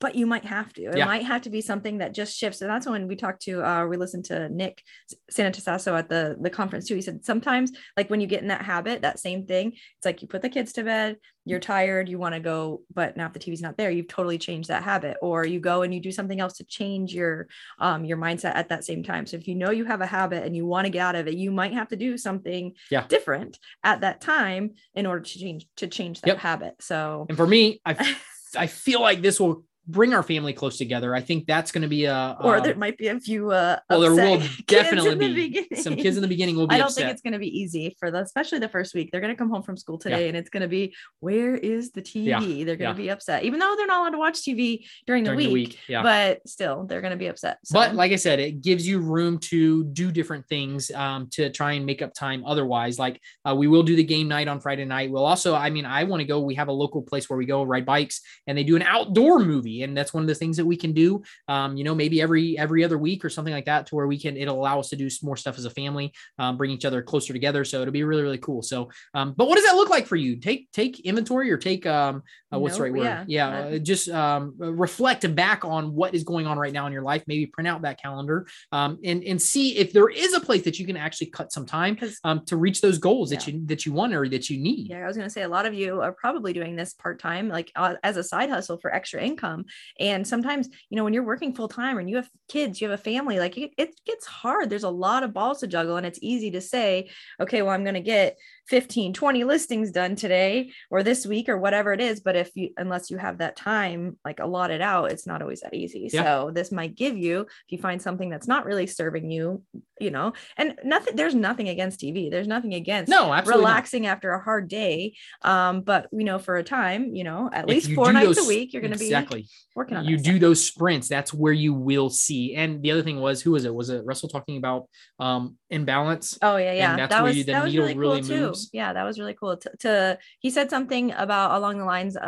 but 0.01 0.15
you 0.15 0.27
might 0.27 0.45
have 0.47 0.73
to. 0.73 0.83
It 0.91 0.97
Yeah. 0.97 1.05
might 1.05 1.25
have 1.25 1.43
to 1.43 1.51
be 1.51 1.61
something 1.61 1.99
that 1.99 2.15
just 2.15 2.37
shifts. 2.37 2.63
And 2.63 2.71
that's 2.71 2.87
when 2.87 3.07
we 3.07 3.17
talked 3.17 3.43
to, 3.43 3.63
uh, 3.63 3.87
we 3.87 3.97
listened 3.99 4.25
to 4.27 4.49
Nick 4.49 4.83
Santonastasso 5.31 5.97
at 5.97 6.09
the 6.09 6.37
the 6.41 6.51
conference 6.51 6.87
too. 6.89 6.95
He 6.95 7.03
said 7.03 7.25
sometimes, 7.25 7.73
like 7.97 8.09
when 8.11 8.21
you 8.21 8.27
get 8.27 8.43
in 8.43 8.49
that 8.49 8.63
habit, 8.63 9.03
that 9.03 9.19
same 9.21 9.47
thing. 9.47 9.73
It's 9.73 10.07
like 10.07 10.23
you 10.23 10.29
put 10.29 10.43
the 10.43 10.49
kids 10.49 10.73
to 10.75 10.83
bed, 10.85 11.19
you're 11.45 11.61
tired, 11.61 12.09
you 12.09 12.19
want 12.19 12.35
to 12.35 12.41
go, 12.41 12.83
but 12.95 13.17
now 13.17 13.27
if 13.27 13.33
the 13.35 13.39
TV's 13.39 13.61
not 13.61 13.77
there, 13.77 13.91
you've 13.91 14.09
totally 14.09 14.39
changed 14.39 14.69
that 14.69 14.83
habit. 14.83 15.19
Or 15.21 15.45
you 15.45 15.61
go 15.61 15.83
and 15.83 15.93
you 15.93 16.01
do 16.01 16.13
something 16.13 16.41
else 16.41 16.55
to 16.55 16.65
change 16.65 17.13
your 17.15 17.47
um 17.79 18.05
your 18.05 18.17
mindset 18.17 18.55
at 18.55 18.71
that 18.71 18.85
same 18.85 19.03
time. 19.03 19.27
So 19.27 19.37
if 19.37 19.47
you 19.47 19.55
know 19.55 19.71
you 19.71 19.85
have 19.85 20.01
a 20.01 20.07
habit 20.07 20.45
and 20.45 20.57
you 20.57 20.65
want 20.67 20.87
to 20.87 20.91
get 20.91 21.01
out 21.01 21.15
of 21.15 21.29
it, 21.29 21.35
you 21.35 21.51
might 21.51 21.75
have 21.75 21.89
to 21.89 21.97
do 21.97 22.17
something 22.17 22.73
Yeah. 22.91 23.07
different 23.07 23.59
at 23.85 24.01
that 24.01 24.21
time 24.23 24.73
in 24.95 25.05
order 25.07 25.21
to 25.23 25.39
change 25.39 25.67
to 25.77 25.87
change 25.89 26.23
that 26.23 26.29
Yep. 26.29 26.39
habit. 26.39 26.75
So 26.81 27.27
And 27.29 27.37
for 27.37 27.47
me, 27.47 27.81
I 27.85 27.93
I 28.57 28.67
feel 28.67 29.01
like 29.01 29.21
this 29.23 29.39
will 29.39 29.65
bring 29.91 30.15
our 30.15 30.23
family 30.23 30.53
close 30.53 30.79
together. 30.79 31.15
I 31.15 31.21
think 31.21 31.47
that's 31.47 31.73
going 31.73 31.83
to 31.83 31.89
be 31.89 32.05
a, 32.05 32.37
or 32.41 32.57
uh, 32.57 32.61
there 32.61 32.75
might 32.75 32.97
be 32.97 33.09
a 33.09 33.19
few 33.19 33.51
uh 33.51 33.79
well, 33.89 34.01
there 34.01 34.15
will 34.15 34.43
definitely 34.67 35.15
be 35.17 35.35
beginning. 35.35 35.83
some 35.83 35.97
kids 35.97 36.17
in 36.17 36.23
the 36.23 36.29
beginning 36.29 36.57
will 36.57 36.67
be 36.67 36.75
I 36.75 36.79
don't 36.79 36.87
upset. 36.87 37.05
think 37.05 37.13
it's 37.13 37.23
going 37.23 37.33
to 37.33 37.39
be 37.39 37.59
easy 37.59 37.97
for 37.99 38.11
the, 38.11 38.21
especially 38.21 38.59
the 38.59 38.69
first 38.69 38.95
week. 38.95 39.11
They're 39.11 39.21
going 39.21 39.33
to 39.33 39.39
come 39.39 39.51
home 39.51 39.63
from 39.63 39.77
school 39.77 39.99
today, 39.99 40.29
and 40.29 40.37
it's 40.37 40.51
going 40.51 40.63
to 40.63 40.69
be, 40.69 40.95
where 41.21 41.57
is 41.57 41.91
the 41.93 42.03
TV? 42.03 42.27
Yeah, 42.27 42.41
They're 42.41 42.77
going 42.77 42.81
yeah. 42.81 42.93
to 42.93 42.95
be 42.95 43.11
upset, 43.11 43.45
even 43.45 43.59
though 43.59 43.75
they're 43.77 43.87
not 43.87 44.01
allowed 44.01 44.11
to 44.11 44.19
watch 44.19 44.41
TV 44.41 44.85
during 45.07 45.25
the, 45.25 45.31
during 45.31 45.39
week, 45.39 45.47
the 45.47 45.53
week. 45.53 45.79
Yeah. 45.89 46.03
But 46.03 46.49
still, 46.49 46.85
they're 46.85 47.01
going 47.01 47.13
to 47.13 47.17
be 47.17 47.27
upset. 47.27 47.59
So. 47.65 47.75
But 47.75 47.95
like 47.95 48.13
I 48.13 48.17
said, 48.17 48.41
it 48.41 48.63
gives 48.63 48.87
you 48.87 49.01
room 49.01 49.39
to 49.39 49.85
do 49.85 50.11
different 50.13 50.47
things 50.47 50.91
um, 50.93 51.29
to 51.33 51.51
try 51.51 51.73
and 51.73 51.85
make 51.85 52.03
up 52.03 52.15
time. 52.15 52.45
Otherwise, 52.45 52.99
like 52.99 53.21
uh, 53.49 53.55
we 53.55 53.67
will 53.67 53.83
do 53.83 53.97
the 53.97 54.05
game 54.05 54.29
night 54.29 54.49
on 54.49 54.61
Friday 54.61 54.85
night. 54.85 55.11
We'll 55.11 55.25
also, 55.25 55.55
I 55.55 55.71
mean, 55.71 55.85
I 55.85 56.05
want 56.05 56.21
to 56.21 56.27
go. 56.27 56.41
We 56.41 56.55
have 56.55 56.69
a 56.69 56.73
local 56.73 57.03
place 57.03 57.29
where 57.29 57.37
we 57.37 57.47
go 57.47 57.63
ride 57.63 57.87
bikes, 57.87 58.21
and 58.47 58.57
they 58.57 58.65
do 58.65 58.77
an 58.77 58.83
outdoor 58.83 59.39
movie, 59.41 59.80
and 59.83 59.97
that's 59.97 60.15
one 60.15 60.23
of 60.23 60.29
the 60.29 60.35
things 60.35 60.57
that 60.57 60.65
we 60.65 60.77
can 60.77 60.93
do. 60.93 61.23
Um, 61.49 61.77
you 61.77 61.85
know, 61.85 61.95
maybe 61.95 62.21
every 62.21 62.59
every 62.59 62.85
other 62.85 62.99
week 62.99 63.25
or 63.25 63.31
something 63.31 63.55
like 63.55 63.67
that, 63.67 63.87
to 63.87 63.95
where 63.95 64.07
we 64.07 64.19
can. 64.19 64.37
It'll 64.37 64.59
allow 64.59 64.81
us 64.81 64.89
to 64.91 64.97
do 64.97 65.09
more 65.23 65.37
stuff 65.37 65.59
as 65.59 65.65
a 65.65 65.71
family, 65.71 66.13
um, 66.39 66.57
bring 66.57 66.71
each 66.71 66.85
other 66.85 67.03
closer 67.03 67.33
together. 67.33 67.65
So 67.65 67.81
it'll 67.81 67.93
be 67.93 68.05
really 68.05 68.23
really 68.23 68.39
cool. 68.39 68.63
So, 68.63 68.91
um, 69.15 69.35
but 69.37 69.49
what 69.49 69.57
does 69.57 69.67
that 69.67 69.77
look 69.77 69.91
like 69.91 70.07
for 70.07 70.17
you? 70.17 70.37
Take 70.37 70.71
take 70.73 71.01
inventory 71.01 71.51
or 71.51 71.57
take 71.57 71.87
um, 71.87 72.23
uh, 72.53 72.59
what's 72.59 72.77
the 72.77 72.83
right 72.83 72.93
word? 72.93 73.05
yeah. 73.05 73.25
Yeah, 73.27 73.49
Uh, 73.49 73.63
uh, 73.63 73.79
just 73.79 74.09
um, 74.09 74.55
reflect 74.59 75.33
back 75.35 75.65
on 75.65 75.95
what 75.95 76.15
is 76.15 76.25
going 76.25 76.47
on 76.47 76.59
right 76.59 76.73
now 76.73 76.87
in 76.87 76.93
your 76.93 77.03
life. 77.03 77.23
Maybe 77.27 77.47
print 77.47 77.69
out 77.69 77.83
that 77.83 78.01
calendar 78.01 78.47
um, 78.73 78.99
and 79.05 79.23
and 79.23 79.41
see 79.41 79.77
if 79.77 79.93
there 79.93 80.09
is 80.09 80.35
a 80.35 80.41
place 80.41 80.63
that 80.63 80.79
you 80.79 80.87
can 80.87 80.97
actually 80.97 81.29
cut 81.29 81.53
some 81.53 81.67
time 81.67 81.99
um, 82.25 82.45
to 82.47 82.57
reach 82.57 82.81
those 82.81 82.99
goals 82.99 83.31
that 83.31 83.47
you 83.47 83.63
that 83.67 83.87
you 83.87 83.93
want 83.93 84.15
or 84.15 84.29
that 84.29 84.51
you 84.51 84.59
need. 84.59 84.89
Yeah, 84.89 85.05
I 85.05 85.07
was 85.07 85.17
going 85.17 85.29
to 85.29 85.33
say 85.33 85.43
a 85.43 85.49
lot 85.49 85.67
of 85.67 85.75
you 85.75 86.01
are 86.01 86.13
probably 86.13 86.53
doing 86.53 86.77
this 86.77 86.95
part 86.95 87.21
time, 87.21 87.49
like 87.49 87.71
uh, 87.77 87.95
as 88.03 88.17
a 88.17 88.25
side 88.25 88.51
hustle 88.51 88.79
for 88.79 88.93
extra 88.93 89.23
income. 89.23 89.65
And 89.99 90.27
sometimes, 90.27 90.69
you 90.89 90.97
know, 90.97 91.05
when 91.05 91.13
you're 91.13 91.25
working 91.25 91.55
full 91.55 91.69
time 91.69 91.99
and 91.99 92.09
you 92.09 92.17
have 92.17 92.29
kids, 92.49 92.81
you 92.81 92.89
have 92.89 92.99
a 92.99 93.03
family, 93.03 93.39
like 93.39 93.57
it, 93.57 93.73
it 93.77 94.01
gets 94.05 94.27
hard. 94.27 94.71
There's 94.71 94.85
a 94.85 94.91
lot 94.91 95.23
of 95.23 95.33
balls 95.33 95.61
to 95.61 95.67
juggle, 95.67 95.97
and 95.97 96.07
it's 96.07 96.19
easy 96.23 96.51
to 96.53 96.61
say, 96.61 97.11
okay, 97.41 97.63
well, 97.63 97.73
I'm 97.73 97.85
going 97.85 97.95
to 97.95 98.01
get 98.01 98.37
15, 98.69 99.13
20 99.13 99.45
listings 99.45 99.91
done 99.91 100.15
today 100.17 100.71
or 100.91 101.03
this 101.03 101.27
week 101.27 101.49
or 101.49 101.59
whatever 101.59 101.93
it 101.93 102.01
is. 102.01 102.21
But 102.21 102.37
if 102.41 102.51
you, 102.57 102.71
unless 102.77 103.11
you 103.11 103.19
have 103.19 103.39
that 103.39 103.57
time 103.57 104.19
like 104.25 104.41
allotted 104.41 104.81
out, 104.81 105.13
it's 105.13 105.27
not 105.27 105.43
always 105.43 105.61
that 105.61 105.75
easy. 105.75 106.09
Yeah. 106.13 106.23
So 106.25 106.51
this 106.53 106.73
might 106.73 106.95
give 106.97 107.17
you, 107.17 107.41
if 107.43 107.49
you 107.69 107.79
find 107.79 108.01
something 108.03 108.29
that's 108.31 108.49
not 108.49 108.65
really 108.67 108.87
serving 108.87 109.31
you, 109.31 109.63
you 110.01 110.11
know, 110.11 110.33
and 110.57 110.75
nothing, 110.83 111.15
there's 111.17 111.35
nothing 111.35 111.69
against 111.69 112.01
TV. 112.01 112.31
There's 112.31 112.49
nothing 112.49 112.75
against 112.75 113.11
No, 113.11 113.33
absolutely. 113.33 113.63
not. 113.63 113.69
relaxing 113.69 114.07
after 114.07 114.33
a 114.33 114.43
hard 114.43 114.69
day. 114.69 115.15
Um, 115.43 115.83
but 115.83 116.09
you 116.13 116.25
know, 116.25 116.39
for 116.39 116.57
a 116.57 116.65
time, 116.65 117.15
you 117.15 117.25
know, 117.25 117.51
at 117.53 117.65
If 117.65 117.71
least 117.71 117.93
four 117.93 118.13
nights 118.13 118.37
those- 118.37 118.47
a 118.47 118.49
week, 118.49 118.73
you're 118.73 118.83
going 118.83 118.93
to 118.93 118.99
be 118.99 119.07
exactly. 119.07 119.47
working 119.77 119.97
on 119.99 120.05
You 120.07 120.17
do 120.17 120.23
stuff. 120.33 120.41
those 120.41 120.65
sprints. 120.65 121.09
That's 121.09 121.33
where 121.35 121.53
you 121.53 121.75
will 121.75 122.09
see. 122.11 122.55
And 122.55 122.83
the 122.83 122.91
other 122.93 123.03
thing 123.03 123.21
was, 123.21 123.43
who 123.43 123.51
was 123.53 123.65
it? 123.67 123.75
Was 123.75 123.91
it 123.91 124.05
Russell 124.05 124.29
talking 124.31 124.57
about 124.57 124.89
um, 125.19 125.57
imbalance? 125.69 126.39
Oh 126.43 126.57
yeah, 126.57 126.73
yeah. 126.73 126.97
that's 126.97 127.11
That 127.11 127.23
where 127.23 127.31
was 127.31 127.37
you- 127.37 127.45
the 127.45 127.53
that 127.53 127.65
was 127.65 127.73
needle 127.73 127.87
really 127.87 127.95
cool 127.95 128.03
really 128.39 128.53
too. 128.53 128.55
Yeah, 128.73 128.93
that 128.95 129.05
was 129.05 129.19
really 129.19 129.35
cool. 129.35 129.57
To, 129.59 129.71
to 129.81 130.19
he 130.41 130.51
said 130.51 130.71
something 130.71 131.13
about 131.13 131.57
along 131.59 131.79
the 131.79 131.85
lines 131.85 132.17
of 132.17 132.23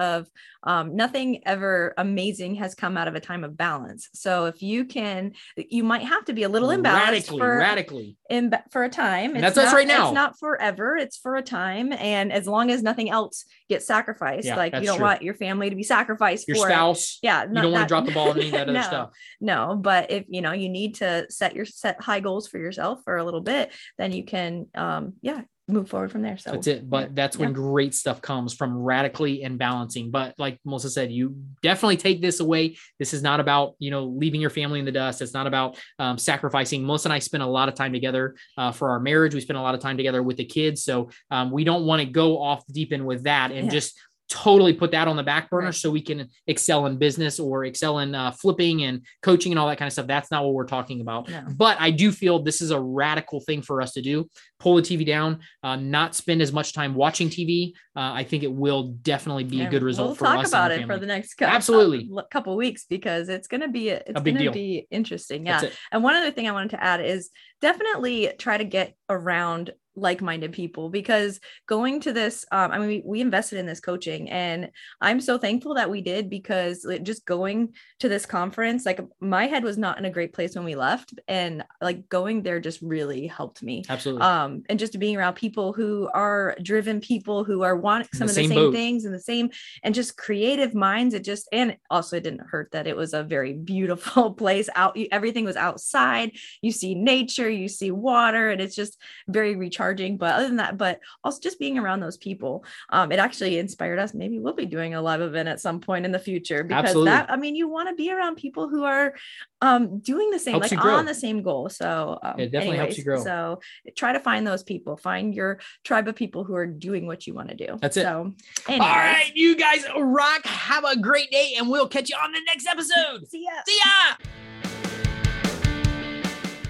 um, 0.65 0.95
nothing 0.95 1.43
ever 1.47 1.93
amazing 1.99 2.55
has 2.57 2.75
come 2.75 2.97
out 2.97 3.09
of 3.09 3.15
a 3.15 3.21
time 3.21 3.43
of 3.43 3.57
balance. 3.57 4.09
So 4.15 4.47
if 4.47 4.63
you 4.63 4.85
can, 4.85 5.33
you 5.57 5.83
might 5.83 6.03
have 6.03 6.25
to 6.27 6.33
be 6.33 6.45
a 6.45 6.49
little 6.49 6.69
imbalanced 6.69 7.05
radically, 7.05 7.39
for 7.39 7.59
radically. 7.59 8.17
in 8.31 8.53
for 8.71 8.85
a 8.85 8.89
time. 8.89 9.35
That's 9.35 9.59
us 9.59 9.73
right 9.73 9.87
now. 9.89 10.07
It's 10.09 10.15
not 10.15 10.39
forever. 10.39 10.97
It's 10.97 11.17
for 11.17 11.37
a 11.37 11.43
time, 11.43 11.93
and 11.93 12.33
as 12.33 12.47
long 12.47 12.71
as 12.71 12.83
nothing 12.83 13.11
else 13.11 13.45
gets 13.69 13.87
sacrificed, 13.87 14.47
Yeah, 14.47 14.57
like 14.57 14.75
you 14.75 14.83
don't 14.83 14.97
true. 14.99 15.07
want 15.07 15.23
your 15.23 15.35
family 15.35 15.69
to 15.71 15.77
be 15.77 15.83
sacrificed 15.83 16.47
Your 16.47 16.57
for 16.59 16.69
it. 16.69 16.73
spouse. 16.73 17.19
Yeah, 17.23 17.45
You 17.45 17.55
don't 17.55 17.73
want 17.73 17.85
to 17.85 17.89
drop 17.89 18.07
the 18.07 18.13
ball 18.13 18.31
on 18.31 18.37
any 18.39 18.47
of 18.47 18.53
that 18.53 18.69
other 18.69 18.83
stuff. 18.83 19.11
No, 19.41 19.77
but 19.81 20.11
if 20.11 20.27
you 20.29 20.43
know 20.43 20.53
you 20.53 20.69
need 20.69 20.97
to 20.97 21.27
set 21.29 21.57
your 21.57 21.65
set 21.65 22.01
high 22.01 22.21
goals 22.21 22.47
for 22.49 22.59
yourself 22.59 23.01
for 23.05 23.17
a 23.17 23.25
little 23.25 23.41
bit, 23.41 23.73
then 23.99 24.13
you 24.13 24.25
can, 24.25 24.67
um, 24.75 25.15
yeah, 25.23 25.43
move 25.73 25.89
forward 25.89 26.13
from 26.13 26.23
there. 26.23 26.39
So 26.39 26.53
That's 26.53 26.67
it. 26.67 26.89
But 26.89 27.15
that's 27.15 27.37
when 27.37 27.51
Yeah. 27.51 27.55
great 27.55 27.95
stuff 27.95 28.21
comes 28.21 28.55
from 28.55 28.77
radically 28.77 29.43
and 29.43 29.59
balancing. 29.59 30.11
But 30.11 30.35
like 30.39 30.59
Melissa 30.65 30.91
said, 30.91 31.11
you 31.11 31.37
definitely 31.63 31.97
take 31.97 32.21
this 32.23 32.41
away. 32.41 32.77
This 32.99 33.15
is 33.15 33.23
not 33.23 33.41
about, 33.41 33.75
you 33.79 33.91
know, 33.91 34.05
leaving 34.05 34.41
your 34.41 34.51
family 34.51 34.79
in 34.79 34.85
the 34.85 34.93
dust. 34.93 35.23
It's 35.23 35.35
not 35.35 35.47
about 35.47 35.79
um, 35.99 36.19
sacrificing. 36.19 36.85
Melissa 36.87 37.09
and 37.09 37.13
I 37.15 37.19
spend 37.19 37.43
a 37.43 37.47
lot 37.47 37.69
of 37.69 37.75
time 37.75 37.93
together 37.93 38.35
uh, 38.57 38.73
for 38.73 38.91
our 38.91 39.01
marriage. 39.01 39.35
We 39.35 39.41
spend 39.41 39.59
a 39.59 39.63
lot 39.63 39.75
of 39.75 39.81
time 39.81 39.97
together 39.97 40.23
with 40.23 40.37
the 40.37 40.45
kids. 40.45 40.85
So 40.85 41.11
um, 41.31 41.51
we 41.51 41.65
don't 41.65 41.85
want 41.87 42.01
to 42.01 42.07
go 42.07 42.41
off 42.41 42.67
the 42.67 42.73
deep 42.73 42.93
end 42.93 43.07
with 43.07 43.25
that 43.25 43.51
and 43.53 43.67
Yeah. 43.67 43.73
just 43.73 43.99
totally 44.29 44.73
put 44.73 44.91
that 44.93 45.09
on 45.09 45.17
the 45.17 45.23
back 45.23 45.51
burner 45.51 45.67
Right. 45.67 45.75
so 45.75 45.91
we 45.91 46.01
can 46.01 46.29
excel 46.47 46.87
in 46.87 46.97
business 46.97 47.39
or 47.39 47.65
excel 47.65 47.99
in 47.99 48.15
uh, 48.15 48.31
flipping 48.31 48.85
and 48.85 49.05
coaching 49.23 49.53
and 49.53 49.59
all 49.59 49.69
that 49.69 49.77
kind 49.79 49.87
of 49.87 49.93
stuff. 49.93 50.07
That's 50.07 50.31
not 50.31 50.43
what 50.45 50.55
we're 50.55 50.67
talking 50.67 51.01
about. 51.03 51.29
No. 51.29 51.45
But 51.55 51.77
I 51.81 51.91
do 51.91 52.11
feel 52.11 52.43
this 52.43 52.63
is 52.63 52.71
a 52.71 52.81
radical 52.81 53.41
thing 53.41 53.61
for 53.63 53.83
us 53.83 53.93
to 53.93 54.01
do. 54.03 54.29
Pull 54.59 54.77
the 54.77 54.83
TV 54.83 55.05
down, 55.05 55.41
uh, 55.63 55.77
not 55.77 56.15
spend 56.15 56.41
as 56.41 56.53
much 56.53 56.73
time 56.73 56.95
watching 56.95 57.29
TV. 57.29 57.73
Uh, 57.95 58.13
I 58.15 58.25
think 58.25 58.43
it 58.43 58.53
will 58.53 58.93
definitely 59.03 59.45
be 59.45 59.61
a 59.63 59.69
good 59.69 59.83
result 59.83 60.09
We'll 60.11 60.15
for 60.15 60.25
talk 60.25 60.45
us. 60.45 60.49
about 60.49 60.71
it 60.71 60.87
for 60.87 60.99
the 60.99 61.07
next 61.07 61.35
cou- 61.35 61.45
Absolutely. 61.45 62.09
cou- 62.09 62.23
couple 62.31 62.57
weeks 62.57 62.87
because 62.89 63.29
it's 63.29 63.49
gonna 63.49 63.69
be 63.69 63.89
it's 63.91 64.19
big 64.23 64.35
gonna 64.35 64.45
deal. 64.47 64.53
be 64.53 64.87
interesting. 64.91 65.45
Yeah. 65.47 65.63
And 65.91 66.03
one 66.03 66.15
other 66.15 66.31
thing 66.31 66.49
I 66.49 66.53
wanted 66.53 66.71
to 66.71 66.83
add 66.83 67.05
is 67.05 67.31
definitely 67.61 68.33
try 68.39 68.57
to 68.57 68.65
get 68.65 68.95
around 69.11 69.73
like-minded 69.95 70.53
people 70.53 70.89
because 70.89 71.39
going 71.67 72.01
to 72.01 72.13
this 72.13 72.45
um, 72.51 72.71
i 72.71 72.79
mean 72.79 72.89
we, 72.89 73.03
we 73.05 73.21
invested 73.21 73.59
in 73.59 73.67
this 73.67 73.81
coaching 73.81 74.31
and 74.31 74.71
i'm 75.01 75.21
so 75.21 75.37
thankful 75.37 75.75
that 75.75 75.91
we 75.91 76.01
did 76.01 76.31
because 76.31 76.87
just 77.03 77.27
going 77.27 77.73
to 77.99 78.09
this 78.09 78.25
conference 78.25 78.87
like 78.87 79.01
my 79.21 79.47
head 79.47 79.63
was 79.63 79.77
not 79.77 79.99
in 79.99 80.07
a 80.07 80.11
great 80.11 80.33
place 80.33 80.55
when 80.55 80.65
we 80.65 80.75
left 80.75 81.13
and 81.29 81.63
like 81.83 82.09
going 82.09 82.43
there 82.43 82.59
just 82.59 82.81
really 82.81 83.27
helped 83.27 83.63
me 83.63 83.83
Absolutely. 83.89 84.23
um 84.23 84.63
and 84.71 84.79
just 84.79 84.99
being 84.99 85.17
around 85.17 85.35
people 85.35 85.75
who 85.75 86.09
are 86.15 86.57
driven 86.63 86.99
people 87.01 87.45
who 87.45 87.63
are 87.63 87.77
want 87.77 88.09
some 88.15 88.27
the 88.27 88.33
of 88.33 88.37
the 88.37 88.49
same 88.49 88.73
things 88.73 89.05
and 89.05 89.15
the 89.15 89.21
same 89.21 89.51
and 89.83 89.95
just 89.95 90.17
creative 90.17 90.75
minds 90.75 91.13
it 91.15 91.23
just 91.23 91.49
and 91.53 91.77
also 91.91 92.17
it 92.17 92.25
didn't 92.25 92.47
hurt 92.49 92.71
that 92.73 92.87
it 92.87 92.97
was 92.97 93.13
a 93.13 93.23
very 93.23 93.53
beautiful 93.53 94.33
place 94.43 94.71
out 94.75 94.97
everything 95.11 95.45
was 95.45 95.57
outside 95.57 96.33
you 96.63 96.73
see 96.73 96.95
nature 96.95 97.51
you 97.51 97.69
see 97.69 97.91
water 97.91 98.49
and 98.49 98.61
it's 98.63 98.75
just 98.75 98.99
very 99.29 99.55
recharging 99.55 99.82
but 99.91 100.35
other 100.35 100.47
than 100.47 100.57
that 100.57 100.77
but 100.79 101.01
also 101.25 101.41
just 101.41 101.59
being 101.59 101.79
around 101.79 102.01
those 102.01 102.17
people 102.17 102.65
um 102.91 103.11
it 103.13 103.19
actually 103.19 103.59
inspired 103.59 103.99
us 103.99 104.15
maybe 104.15 104.39
we'll 104.39 104.53
be 104.55 104.67
doing 104.67 104.95
a 104.95 105.01
live 105.03 105.21
event 105.21 105.49
at 105.49 105.61
some 105.61 105.81
point 105.81 106.05
in 106.05 106.13
the 106.13 106.19
future 106.19 106.63
because 106.65 106.85
Absolutely. 106.85 107.11
that 107.11 107.31
i 107.31 107.37
mean 107.37 107.55
you 107.55 107.69
want 107.69 107.89
to 107.89 107.95
be 107.95 108.11
around 108.13 108.37
people 108.37 108.69
who 108.69 108.85
are 108.85 109.15
um 109.61 109.99
doing 110.01 110.31
the 110.31 110.39
same 110.39 110.53
Helps 110.53 110.71
like 110.73 110.85
on 110.85 111.05
the 111.05 111.15
same 111.15 111.43
goal 111.43 111.69
so 111.69 112.19
um, 112.23 112.39
It 112.39 112.51
definitely 112.53 112.79
helps 112.79 112.99
you 112.99 113.05
grow. 113.05 113.23
so 113.23 113.61
try 113.97 114.13
to 114.13 114.21
find 114.21 114.47
those 114.47 114.63
people 114.63 114.97
find 114.97 115.35
your 115.35 115.61
tribe 115.85 116.09
of 116.09 116.15
people 116.17 116.45
who 116.45 116.55
are 116.55 116.67
doing 116.67 117.07
what 117.07 117.27
you 117.27 117.35
want 117.35 117.49
to 117.51 117.55
do 117.57 117.79
That's 117.81 117.97
it. 117.97 118.03
so 118.03 118.33
All 118.69 118.75
anyways, 118.75 118.81
right, 118.89 119.33
you 119.35 119.57
guys 119.57 119.85
rock. 119.97 120.45
Have 120.45 120.85
a 120.85 120.99
great 120.99 121.31
day, 121.31 121.55
and 121.59 121.69
we'll 121.69 121.89
catch 121.89 122.09
you 122.11 122.17
on 122.17 122.33
the 122.33 122.41
next 122.47 122.67
episode. 122.67 123.27
see 123.29 123.45
ya 123.45 123.51
See 123.67 123.79
ya. 123.85 124.62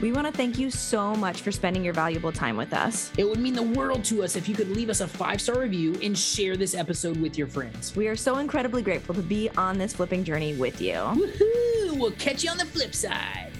We 0.03 0.13
want 0.13 0.27
to 0.27 0.33
thank 0.33 0.59
you 0.59 0.71
so 0.71 1.15
much 1.15 1.41
for 1.41 1.53
spending 1.53 1.83
your 1.83 1.95
valuable 1.95 2.33
time 2.33 2.57
with 2.57 2.75
us 2.75 3.11
It 3.17 3.25
would 3.29 3.39
mean 3.39 3.55
the 3.55 3.63
world 3.63 4.05
to 4.07 4.23
us 4.23 4.37
if 4.37 4.49
you 4.49 4.55
could 4.55 4.69
leave 4.69 4.91
us 4.91 5.01
a 5.01 5.09
five 5.09 5.41
star 5.41 5.61
review 5.61 5.99
and 6.03 6.19
share 6.19 6.57
this 6.57 6.75
episode 6.75 7.17
with 7.21 7.39
your 7.39 7.47
friends. 7.47 7.97
we 7.97 8.09
are 8.09 8.17
so 8.17 8.39
incredibly 8.39 8.83
grateful 8.83 9.15
to 9.15 9.23
be 9.23 9.49
on 9.57 9.79
this 9.79 9.95
flipping 9.95 10.25
journey 10.25 10.55
with 10.57 10.81
you 10.81 10.95
Woohoo! 10.95 11.99
We'll 11.99 12.11
catch 12.13 12.43
you 12.43 12.51
on 12.51 12.59
the 12.59 12.65
flip 12.67 12.95
side. 12.95 13.52